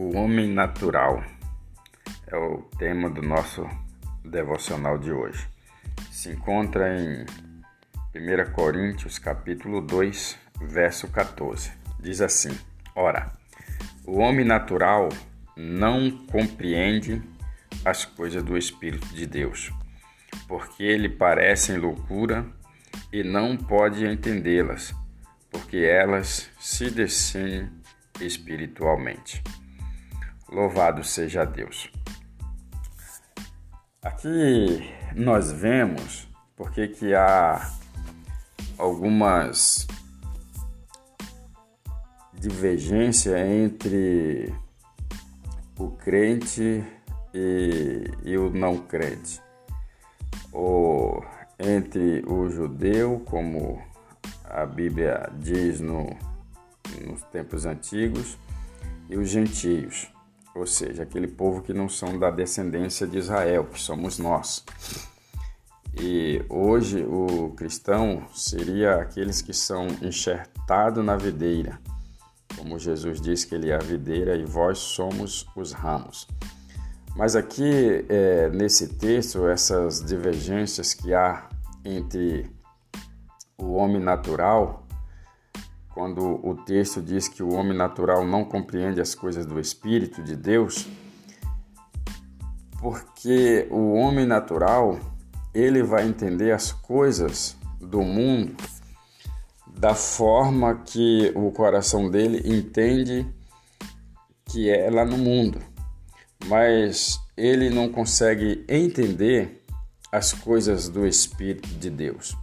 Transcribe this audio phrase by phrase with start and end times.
[0.00, 1.24] O homem natural
[2.28, 3.68] é o tema do nosso
[4.24, 5.48] devocional de hoje.
[6.12, 7.26] Se encontra em
[8.14, 11.72] 1 Coríntios, capítulo 2, verso 14.
[11.98, 12.56] Diz assim:
[12.94, 13.32] Ora,
[14.06, 15.08] o homem natural
[15.56, 17.20] não compreende
[17.84, 19.72] as coisas do Espírito de Deus,
[20.46, 22.46] porque ele parecem loucura
[23.12, 24.94] e não pode entendê-las,
[25.50, 27.68] porque elas se descem
[28.20, 29.42] espiritualmente.
[30.50, 31.90] Louvado seja Deus.
[34.02, 37.70] Aqui nós vemos porque que há
[38.78, 39.86] algumas
[42.32, 44.54] divergência entre
[45.78, 46.84] o crente
[47.34, 49.40] e, e o não crente,
[50.52, 51.24] ou
[51.58, 53.82] entre o judeu, como
[54.44, 56.08] a Bíblia diz no,
[57.06, 58.38] nos tempos antigos,
[59.08, 60.10] e os gentios
[60.58, 64.64] ou seja, aquele povo que não são da descendência de Israel, que somos nós.
[66.00, 71.80] E hoje o cristão seria aqueles que são enxertados na videira,
[72.56, 76.26] como Jesus diz que ele é a videira e vós somos os ramos.
[77.16, 81.48] Mas aqui é, nesse texto, essas divergências que há
[81.84, 82.50] entre
[83.56, 84.87] o homem natural
[85.98, 90.36] quando o texto diz que o homem natural não compreende as coisas do Espírito de
[90.36, 90.86] Deus,
[92.80, 94.96] porque o homem natural
[95.52, 98.54] ele vai entender as coisas do mundo
[99.76, 103.26] da forma que o coração dele entende
[104.44, 105.58] que é lá no mundo,
[106.46, 109.64] mas ele não consegue entender
[110.12, 112.36] as coisas do Espírito de Deus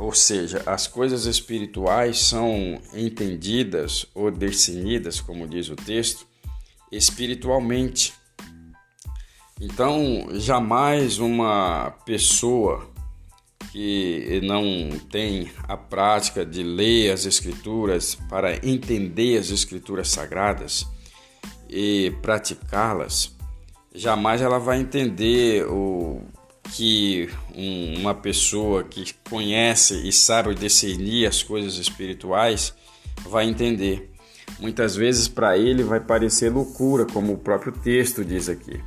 [0.00, 6.26] ou seja, as coisas espirituais são entendidas ou definidas, como diz o texto,
[6.90, 8.14] espiritualmente.
[9.60, 12.88] Então, jamais uma pessoa
[13.70, 20.86] que não tem a prática de ler as Escrituras para entender as Escrituras sagradas
[21.68, 23.36] e praticá-las,
[23.94, 26.22] jamais ela vai entender o
[26.72, 32.74] que uma pessoa que conhece e sabe discernir as coisas espirituais
[33.28, 34.10] vai entender.
[34.58, 38.80] Muitas vezes para ele vai parecer loucura, como o próprio texto diz aqui.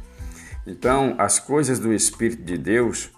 [0.65, 3.09] Então, as coisas do Espírito de Deus,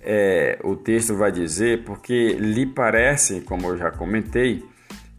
[0.00, 4.64] é, o texto vai dizer, porque lhe parecem, como eu já comentei,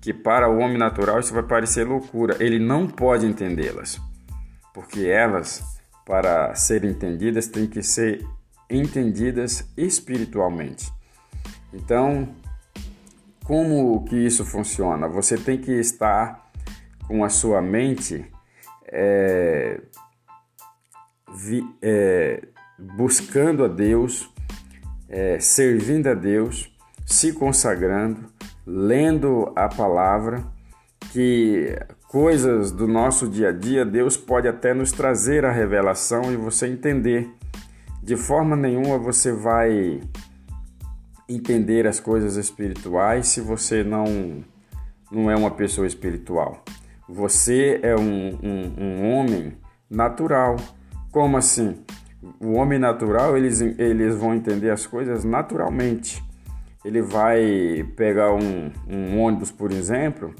[0.01, 2.38] que para o homem natural isso vai parecer loucura.
[2.39, 3.99] Ele não pode entendê-las,
[4.73, 5.63] porque elas,
[6.05, 8.25] para serem entendidas, têm que ser
[8.69, 10.91] entendidas espiritualmente.
[11.74, 12.30] Então,
[13.44, 15.07] como que isso funciona?
[15.07, 16.50] Você tem que estar
[17.08, 18.25] com a sua mente
[18.91, 19.81] é,
[21.34, 22.41] vi, é,
[22.78, 24.31] buscando a Deus,
[25.08, 26.72] é, servindo a Deus,
[27.06, 28.31] se consagrando,
[28.66, 30.46] lendo a palavra,
[31.12, 31.75] que
[32.08, 36.68] coisas do nosso dia a dia Deus pode até nos trazer a revelação e você
[36.68, 37.29] entender
[38.09, 40.02] de forma nenhuma você vai
[41.30, 44.44] entender as coisas espirituais se você não,
[45.12, 46.64] não é uma pessoa espiritual.
[47.08, 49.53] Você é um, um, um homem
[49.88, 50.56] natural.
[51.12, 51.84] Como assim?
[52.40, 56.24] O homem natural, eles, eles vão entender as coisas naturalmente.
[56.84, 60.34] Ele vai pegar um, um ônibus, por exemplo,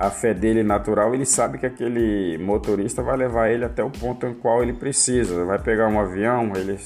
[0.00, 4.26] a fé dele natural, ele sabe que aquele motorista vai levar ele até o ponto
[4.26, 5.44] em qual ele precisa.
[5.44, 6.78] Vai pegar um avião, ele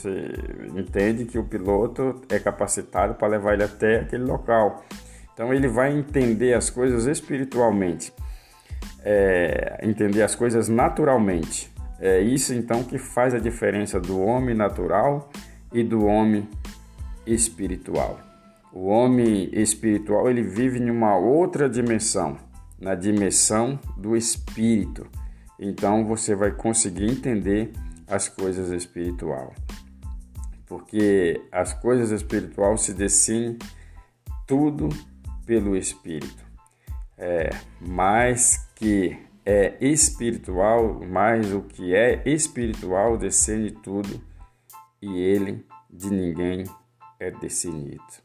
[0.77, 4.85] entende que o piloto é capacitado para levar ele até aquele local.
[5.33, 8.13] Então ele vai entender as coisas espiritualmente,
[9.05, 11.73] é, entender as coisas naturalmente.
[12.01, 15.31] É isso então que faz a diferença do homem natural
[15.73, 16.49] e do homem
[17.25, 18.19] espiritual.
[18.73, 22.37] O homem espiritual ele vive em uma outra dimensão
[22.79, 25.07] na dimensão do espírito.
[25.59, 27.73] Então você vai conseguir entender
[28.07, 29.55] as coisas espiritual.
[30.67, 33.59] Porque as coisas espiritual se definem
[34.47, 34.89] tudo
[35.47, 36.45] pelo espírito.
[37.17, 37.51] É,
[37.81, 39.17] mais que
[39.47, 44.21] é espiritual, mais o que é espiritual descende tudo
[45.01, 46.65] e ele de ninguém
[47.21, 48.24] é decidido.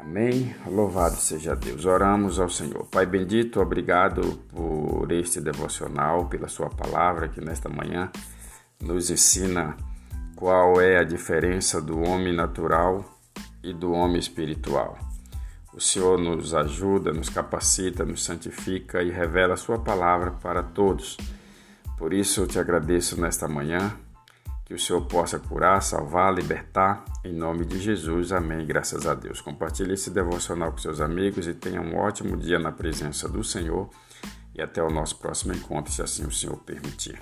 [0.00, 0.54] Amém.
[0.66, 1.84] Louvado seja Deus.
[1.84, 2.86] Oramos ao Senhor.
[2.86, 8.10] Pai bendito, obrigado por este devocional, pela Sua palavra que nesta manhã
[8.80, 9.76] nos ensina
[10.34, 13.04] qual é a diferença do homem natural
[13.62, 14.98] e do homem espiritual.
[15.74, 21.16] O Senhor nos ajuda, nos capacita, nos santifica e revela a Sua palavra para todos,
[21.98, 23.94] Por isso eu te agradeço nesta manhã,
[24.70, 28.30] que o Senhor possa curar, salvar, libertar, em nome de Jesus.
[28.30, 28.64] Amém.
[28.64, 29.40] Graças a Deus.
[29.40, 33.90] Compartilhe esse devocional com seus amigos e tenha um ótimo dia na presença do Senhor.
[34.54, 37.18] E até o nosso próximo encontro, se assim o Senhor permitir.